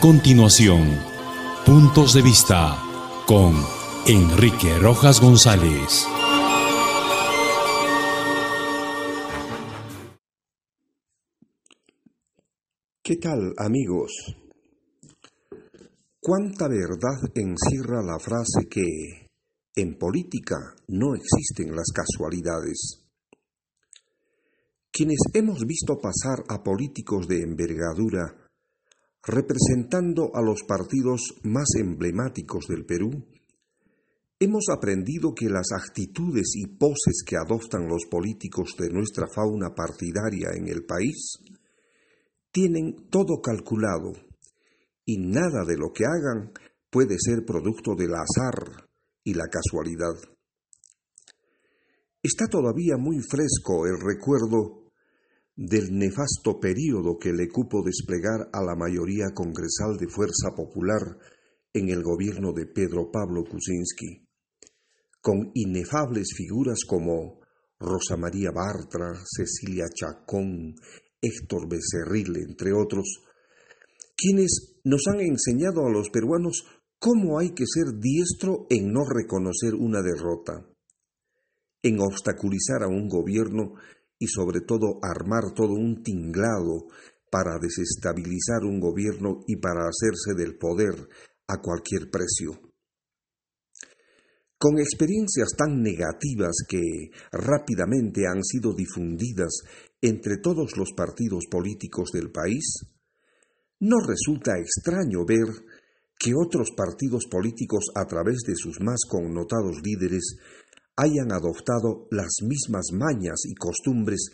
continuación, 0.00 0.98
Puntos 1.66 2.14
de 2.14 2.22
Vista 2.22 2.82
con 3.26 3.52
Enrique 4.06 4.78
Rojas 4.78 5.20
González. 5.20 6.06
¿Qué 13.02 13.16
tal 13.16 13.52
amigos? 13.58 14.10
¿Cuánta 16.18 16.66
verdad 16.66 17.20
encierra 17.34 18.02
la 18.02 18.18
frase 18.18 18.68
que 18.70 19.28
en 19.76 19.98
política 19.98 20.56
no 20.88 21.14
existen 21.14 21.76
las 21.76 21.92
casualidades? 21.92 23.04
Quienes 24.90 25.18
hemos 25.34 25.66
visto 25.66 26.00
pasar 26.00 26.42
a 26.48 26.62
políticos 26.62 27.28
de 27.28 27.42
envergadura 27.42 28.39
representando 29.22 30.30
a 30.34 30.42
los 30.42 30.62
partidos 30.62 31.40
más 31.42 31.68
emblemáticos 31.78 32.66
del 32.68 32.84
Perú, 32.86 33.26
hemos 34.38 34.66
aprendido 34.70 35.34
que 35.34 35.50
las 35.50 35.72
actitudes 35.72 36.52
y 36.54 36.66
poses 36.66 37.22
que 37.26 37.36
adoptan 37.36 37.86
los 37.86 38.06
políticos 38.10 38.74
de 38.78 38.88
nuestra 38.90 39.26
fauna 39.26 39.74
partidaria 39.74 40.50
en 40.56 40.68
el 40.68 40.86
país 40.86 41.38
tienen 42.50 43.08
todo 43.10 43.40
calculado 43.42 44.12
y 45.04 45.18
nada 45.18 45.64
de 45.66 45.76
lo 45.76 45.92
que 45.92 46.04
hagan 46.04 46.52
puede 46.90 47.16
ser 47.18 47.44
producto 47.44 47.94
del 47.94 48.14
azar 48.14 48.88
y 49.22 49.34
la 49.34 49.48
casualidad. 49.48 50.14
Está 52.22 52.46
todavía 52.48 52.96
muy 52.98 53.20
fresco 53.20 53.86
el 53.86 53.98
recuerdo 54.00 54.79
del 55.60 55.92
nefasto 55.92 56.58
período 56.58 57.18
que 57.18 57.34
le 57.34 57.46
cupo 57.46 57.82
desplegar 57.84 58.48
a 58.50 58.64
la 58.64 58.74
mayoría 58.74 59.34
congresal 59.34 59.98
de 59.98 60.08
Fuerza 60.08 60.56
Popular 60.56 61.18
en 61.74 61.90
el 61.90 62.02
gobierno 62.02 62.54
de 62.54 62.64
Pedro 62.64 63.10
Pablo 63.12 63.44
Kuczynski, 63.44 64.26
con 65.20 65.50
inefables 65.52 66.32
figuras 66.34 66.78
como 66.88 67.40
Rosa 67.78 68.16
María 68.16 68.52
Bartra, 68.52 69.12
Cecilia 69.22 69.84
Chacón, 69.94 70.76
Héctor 71.20 71.68
Becerril, 71.68 72.38
entre 72.38 72.72
otros, 72.72 73.20
quienes 74.16 74.80
nos 74.84 75.02
han 75.08 75.20
enseñado 75.20 75.84
a 75.84 75.90
los 75.90 76.08
peruanos 76.08 76.64
cómo 76.98 77.38
hay 77.38 77.50
que 77.50 77.64
ser 77.66 78.00
diestro 78.00 78.66
en 78.70 78.94
no 78.94 79.04
reconocer 79.04 79.74
una 79.74 80.00
derrota, 80.00 80.66
en 81.82 82.00
obstaculizar 82.00 82.82
a 82.82 82.88
un 82.88 83.08
gobierno 83.08 83.74
y 84.20 84.28
sobre 84.28 84.60
todo 84.60 85.00
armar 85.02 85.54
todo 85.56 85.72
un 85.72 86.04
tinglado 86.04 86.86
para 87.30 87.58
desestabilizar 87.58 88.62
un 88.62 88.78
gobierno 88.78 89.40
y 89.46 89.56
para 89.56 89.88
hacerse 89.88 90.34
del 90.36 90.58
poder 90.58 91.08
a 91.48 91.60
cualquier 91.60 92.10
precio. 92.10 92.60
Con 94.58 94.78
experiencias 94.78 95.56
tan 95.56 95.80
negativas 95.82 96.54
que 96.68 97.10
rápidamente 97.32 98.26
han 98.26 98.44
sido 98.44 98.74
difundidas 98.74 99.62
entre 100.02 100.36
todos 100.36 100.76
los 100.76 100.92
partidos 100.92 101.44
políticos 101.50 102.10
del 102.12 102.30
país, 102.30 102.84
no 103.80 103.96
resulta 104.06 104.58
extraño 104.58 105.24
ver 105.24 105.48
que 106.18 106.34
otros 106.36 106.72
partidos 106.76 107.24
políticos 107.30 107.86
a 107.94 108.04
través 108.04 108.40
de 108.46 108.54
sus 108.54 108.78
más 108.82 109.00
connotados 109.08 109.80
líderes 109.82 110.36
hayan 111.00 111.32
adoptado 111.32 112.06
las 112.10 112.42
mismas 112.42 112.92
mañas 112.92 113.40
y 113.46 113.54
costumbres 113.54 114.28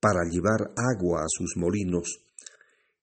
para 0.00 0.20
llevar 0.30 0.72
agua 0.76 1.22
a 1.22 1.28
sus 1.28 1.56
molinos 1.56 2.20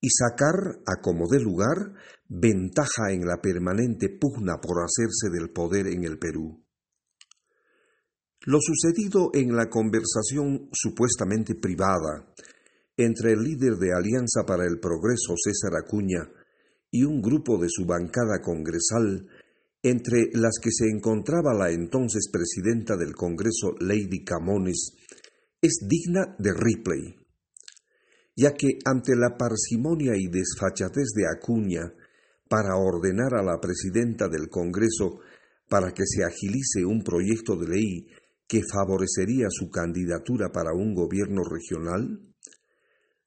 y 0.00 0.08
sacar, 0.10 0.80
a 0.86 1.00
como 1.00 1.28
de 1.28 1.40
lugar, 1.40 1.94
ventaja 2.28 3.10
en 3.10 3.26
la 3.26 3.40
permanente 3.40 4.08
pugna 4.08 4.60
por 4.60 4.84
hacerse 4.84 5.30
del 5.30 5.50
poder 5.50 5.86
en 5.86 6.04
el 6.04 6.18
Perú. 6.18 6.62
Lo 8.46 8.58
sucedido 8.60 9.30
en 9.32 9.56
la 9.56 9.70
conversación 9.70 10.68
supuestamente 10.72 11.54
privada 11.54 12.34
entre 12.96 13.32
el 13.32 13.42
líder 13.42 13.76
de 13.76 13.92
Alianza 13.92 14.44
para 14.46 14.66
el 14.66 14.78
Progreso, 14.78 15.34
César 15.36 15.72
Acuña, 15.76 16.30
y 16.90 17.04
un 17.04 17.20
grupo 17.20 17.58
de 17.58 17.68
su 17.68 17.86
bancada 17.86 18.40
congresal 18.40 19.26
entre 19.84 20.30
las 20.32 20.58
que 20.62 20.70
se 20.72 20.88
encontraba 20.88 21.52
la 21.52 21.70
entonces 21.70 22.30
presidenta 22.32 22.96
del 22.96 23.14
Congreso, 23.14 23.74
Lady 23.80 24.24
Camones, 24.24 24.94
es 25.60 25.86
digna 25.86 26.34
de 26.38 26.54
Ripley, 26.54 27.14
ya 28.34 28.54
que 28.54 28.78
ante 28.86 29.14
la 29.14 29.36
parsimonia 29.36 30.14
y 30.16 30.28
desfachatez 30.28 31.12
de 31.14 31.26
Acuña 31.28 31.92
para 32.48 32.76
ordenar 32.76 33.34
a 33.34 33.42
la 33.42 33.60
presidenta 33.60 34.26
del 34.28 34.48
Congreso 34.48 35.20
para 35.68 35.92
que 35.92 36.04
se 36.06 36.24
agilice 36.24 36.86
un 36.86 37.02
proyecto 37.02 37.54
de 37.54 37.68
ley 37.68 38.06
que 38.46 38.62
favorecería 38.62 39.48
su 39.50 39.68
candidatura 39.68 40.48
para 40.50 40.72
un 40.72 40.94
gobierno 40.94 41.42
regional, 41.44 42.20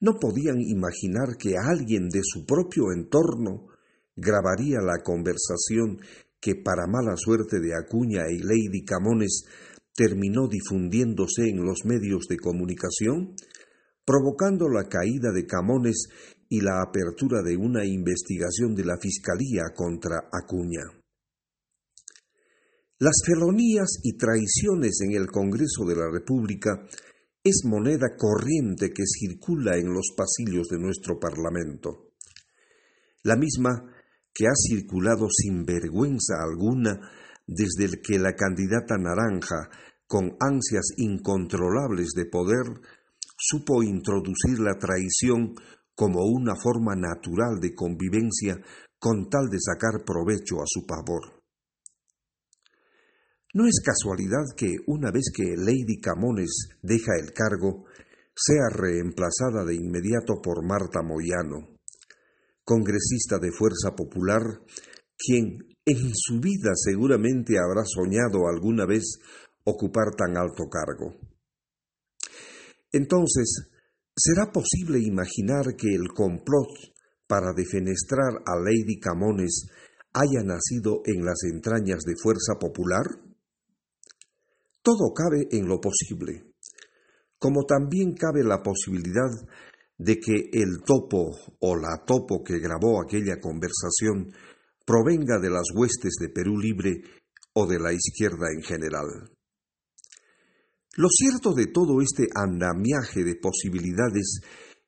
no 0.00 0.18
podían 0.18 0.60
imaginar 0.60 1.36
que 1.38 1.54
alguien 1.56 2.08
de 2.08 2.22
su 2.24 2.44
propio 2.44 2.92
entorno 2.92 3.68
grabaría 4.16 4.80
la 4.80 5.02
conversación 5.04 6.00
que 6.40 6.54
para 6.56 6.86
mala 6.86 7.16
suerte 7.16 7.60
de 7.60 7.74
Acuña 7.74 8.22
y 8.30 8.38
Lady 8.38 8.84
Camones 8.84 9.44
terminó 9.94 10.48
difundiéndose 10.48 11.48
en 11.48 11.64
los 11.64 11.84
medios 11.84 12.26
de 12.28 12.38
comunicación, 12.38 13.34
provocando 14.04 14.68
la 14.68 14.88
caída 14.88 15.30
de 15.32 15.46
Camones 15.46 16.08
y 16.48 16.62
la 16.62 16.82
apertura 16.82 17.42
de 17.42 17.56
una 17.56 17.84
investigación 17.84 18.74
de 18.74 18.84
la 18.84 18.96
Fiscalía 18.98 19.64
contra 19.74 20.28
Acuña. 20.32 20.82
Las 22.98 23.22
felonías 23.24 24.00
y 24.02 24.16
traiciones 24.16 25.00
en 25.00 25.12
el 25.12 25.28
Congreso 25.28 25.84
de 25.86 25.96
la 25.96 26.10
República 26.10 26.86
es 27.42 27.62
moneda 27.64 28.16
corriente 28.16 28.90
que 28.90 29.04
circula 29.06 29.78
en 29.78 29.94
los 29.94 30.12
pasillos 30.14 30.68
de 30.68 30.78
nuestro 30.78 31.18
Parlamento. 31.18 32.12
La 33.22 33.36
misma 33.36 33.99
que 34.32 34.46
ha 34.46 34.54
circulado 34.54 35.28
sin 35.30 35.64
vergüenza 35.64 36.34
alguna 36.40 37.00
desde 37.46 38.00
que 38.00 38.18
la 38.18 38.34
candidata 38.34 38.96
naranja, 38.96 39.70
con 40.06 40.36
ansias 40.40 40.92
incontrolables 40.96 42.10
de 42.16 42.26
poder, 42.26 42.80
supo 43.36 43.82
introducir 43.82 44.60
la 44.60 44.78
traición 44.78 45.54
como 45.94 46.24
una 46.24 46.54
forma 46.56 46.94
natural 46.94 47.60
de 47.60 47.74
convivencia 47.74 48.60
con 48.98 49.28
tal 49.28 49.48
de 49.48 49.58
sacar 49.58 50.04
provecho 50.04 50.56
a 50.62 50.66
su 50.66 50.86
pavor. 50.86 51.42
No 53.52 53.66
es 53.66 53.80
casualidad 53.84 54.44
que 54.56 54.76
una 54.86 55.10
vez 55.10 55.32
que 55.34 55.56
Lady 55.56 56.00
Camones 56.00 56.68
deja 56.82 57.12
el 57.18 57.32
cargo, 57.32 57.84
sea 58.34 58.68
reemplazada 58.72 59.64
de 59.66 59.74
inmediato 59.74 60.40
por 60.40 60.64
Marta 60.64 61.02
Moyano, 61.02 61.79
congresista 62.70 63.40
de 63.40 63.50
Fuerza 63.50 63.96
Popular, 63.96 64.42
quien 65.18 65.58
en 65.84 66.14
su 66.14 66.38
vida 66.38 66.70
seguramente 66.76 67.58
habrá 67.58 67.82
soñado 67.84 68.46
alguna 68.46 68.86
vez 68.86 69.18
ocupar 69.64 70.14
tan 70.16 70.36
alto 70.36 70.68
cargo. 70.70 71.16
Entonces, 72.92 73.72
¿será 74.16 74.52
posible 74.52 75.00
imaginar 75.00 75.74
que 75.76 75.88
el 75.88 76.14
complot 76.14 76.70
para 77.26 77.52
defenestrar 77.56 78.38
a 78.46 78.54
Lady 78.54 79.00
Camones 79.00 79.66
haya 80.12 80.44
nacido 80.44 81.02
en 81.06 81.24
las 81.24 81.42
entrañas 81.52 82.04
de 82.04 82.14
Fuerza 82.22 82.54
Popular? 82.60 83.02
Todo 84.80 85.12
cabe 85.12 85.48
en 85.50 85.66
lo 85.66 85.80
posible, 85.80 86.54
como 87.36 87.64
también 87.64 88.14
cabe 88.14 88.44
la 88.44 88.62
posibilidad 88.62 89.30
de 90.00 90.18
que 90.18 90.48
el 90.54 90.80
topo 90.82 91.36
o 91.60 91.76
la 91.76 92.02
topo 92.06 92.42
que 92.42 92.58
grabó 92.58 93.02
aquella 93.02 93.38
conversación 93.38 94.32
provenga 94.86 95.38
de 95.38 95.50
las 95.50 95.66
huestes 95.76 96.14
de 96.18 96.30
Perú 96.30 96.56
Libre 96.56 97.02
o 97.52 97.66
de 97.66 97.78
la 97.78 97.92
izquierda 97.92 98.46
en 98.50 98.62
general. 98.62 99.30
Lo 100.96 101.08
cierto 101.10 101.52
de 101.52 101.66
todo 101.66 102.00
este 102.00 102.28
andamiaje 102.34 103.24
de 103.24 103.36
posibilidades 103.36 104.40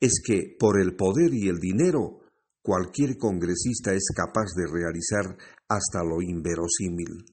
es 0.00 0.20
que 0.26 0.56
por 0.58 0.80
el 0.80 0.96
poder 0.96 1.32
y 1.32 1.48
el 1.48 1.60
dinero 1.60 2.22
cualquier 2.60 3.16
congresista 3.16 3.94
es 3.94 4.08
capaz 4.12 4.54
de 4.56 4.66
realizar 4.66 5.38
hasta 5.68 6.02
lo 6.02 6.20
inverosímil. 6.20 7.24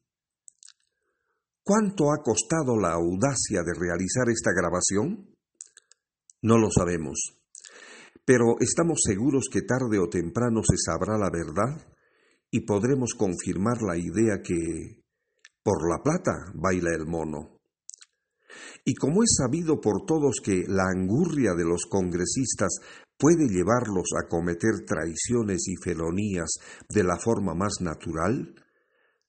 ¿Cuánto 1.63 2.11
ha 2.11 2.21
costado 2.21 2.79
la 2.79 2.91
audacia 2.91 3.63
de 3.63 3.73
realizar 3.73 4.29
esta 4.29 4.51
grabación? 4.53 5.33
No 6.43 6.59
lo 6.59 6.69
sabemos 6.69 7.42
pero 8.25 8.55
estamos 8.59 8.99
seguros 9.03 9.49
que 9.51 9.61
tarde 9.61 9.99
o 9.99 10.07
temprano 10.07 10.61
se 10.63 10.77
sabrá 10.77 11.17
la 11.17 11.29
verdad 11.29 11.93
y 12.51 12.61
podremos 12.61 13.13
confirmar 13.17 13.81
la 13.81 13.97
idea 13.97 14.41
que 14.43 15.03
por 15.63 15.89
la 15.89 16.01
plata 16.03 16.51
baila 16.53 16.93
el 16.93 17.05
mono. 17.05 17.59
Y 18.85 18.93
como 18.95 19.23
es 19.23 19.35
sabido 19.37 19.79
por 19.81 20.05
todos 20.05 20.41
que 20.43 20.63
la 20.67 20.83
angurria 20.93 21.53
de 21.55 21.63
los 21.63 21.85
congresistas 21.89 22.79
puede 23.17 23.47
llevarlos 23.47 24.09
a 24.21 24.27
cometer 24.27 24.85
traiciones 24.85 25.67
y 25.67 25.75
felonías 25.77 26.51
de 26.89 27.03
la 27.03 27.17
forma 27.17 27.55
más 27.55 27.75
natural, 27.81 28.53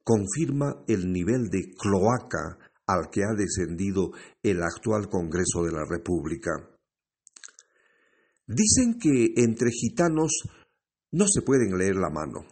confirma 0.03 0.85
el 0.89 1.11
nivel 1.13 1.49
de 1.49 1.73
cloaca 1.79 2.59
al 2.87 3.09
que 3.11 3.23
ha 3.23 3.35
descendido 3.37 4.11
el 4.43 4.63
actual 4.63 5.09
Congreso 5.09 5.63
de 5.63 5.73
la 5.73 5.85
República. 5.89 6.74
Dicen 8.47 8.99
que 8.99 9.33
entre 9.37 9.71
gitanos 9.71 10.33
no 11.13 11.27
se 11.27 11.43
pueden 11.43 11.79
leer 11.79 11.97
la 11.97 12.11
mano, 12.11 12.47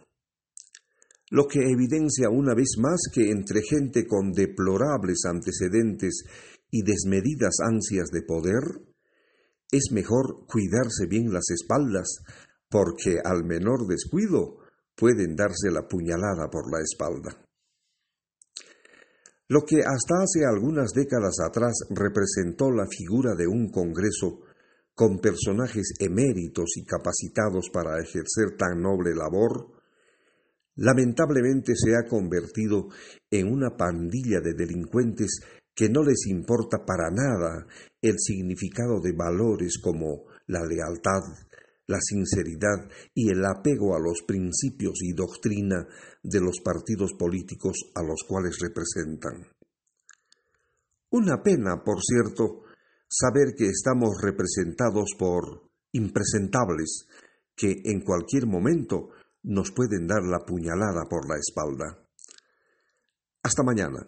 lo 1.33 1.47
que 1.47 1.59
evidencia 1.67 2.29
una 2.29 2.53
vez 2.53 2.75
más 2.77 3.01
que 3.11 3.31
entre 3.31 3.63
gente 3.63 4.05
con 4.05 4.31
deplorables 4.33 5.25
antecedentes 5.25 6.25
y 6.69 6.83
desmedidas 6.83 7.55
ansias 7.59 8.09
de 8.11 8.21
poder, 8.21 8.61
es 9.71 9.91
mejor 9.91 10.45
cuidarse 10.45 11.07
bien 11.07 11.33
las 11.33 11.49
espaldas, 11.49 12.19
porque 12.69 13.17
al 13.23 13.43
menor 13.45 13.87
descuido 13.87 14.59
pueden 14.95 15.35
darse 15.35 15.71
la 15.71 15.87
puñalada 15.87 16.51
por 16.51 16.71
la 16.71 16.81
espalda. 16.81 17.35
Lo 19.47 19.61
que 19.61 19.77
hasta 19.79 20.21
hace 20.21 20.45
algunas 20.45 20.91
décadas 20.93 21.39
atrás 21.43 21.73
representó 21.89 22.69
la 22.69 22.85
figura 22.85 23.33
de 23.33 23.47
un 23.47 23.71
Congreso 23.71 24.41
con 24.95 25.19
personajes 25.19 25.93
eméritos 25.99 26.77
y 26.77 26.85
capacitados 26.85 27.69
para 27.71 27.99
ejercer 27.99 28.57
tan 28.57 28.81
noble 28.81 29.15
labor, 29.15 29.71
lamentablemente 30.75 31.73
se 31.75 31.95
ha 31.95 32.07
convertido 32.07 32.89
en 33.29 33.51
una 33.51 33.75
pandilla 33.75 34.39
de 34.41 34.53
delincuentes 34.53 35.39
que 35.75 35.89
no 35.89 36.03
les 36.03 36.27
importa 36.27 36.85
para 36.85 37.09
nada 37.09 37.65
el 38.01 38.15
significado 38.19 38.99
de 39.01 39.13
valores 39.13 39.79
como 39.81 40.25
la 40.47 40.63
lealtad, 40.65 41.21
la 41.87 41.99
sinceridad 41.99 42.89
y 43.13 43.29
el 43.29 43.43
apego 43.45 43.95
a 43.95 43.99
los 43.99 44.21
principios 44.27 44.99
y 45.01 45.13
doctrina 45.13 45.87
de 46.21 46.39
los 46.39 46.59
partidos 46.63 47.13
políticos 47.17 47.91
a 47.95 48.03
los 48.03 48.23
cuales 48.27 48.59
representan. 48.59 49.47
Una 51.09 51.41
pena, 51.41 51.83
por 51.83 52.01
cierto, 52.01 52.62
saber 53.13 53.53
que 53.55 53.69
estamos 53.69 54.19
representados 54.21 55.11
por 55.17 55.69
impresentables 55.91 57.07
que 57.55 57.81
en 57.85 58.01
cualquier 58.01 58.47
momento 58.47 59.09
nos 59.43 59.71
pueden 59.71 60.07
dar 60.07 60.23
la 60.23 60.39
puñalada 60.39 61.03
por 61.07 61.29
la 61.29 61.37
espalda. 61.37 62.07
Hasta 63.43 63.61
mañana. 63.61 64.07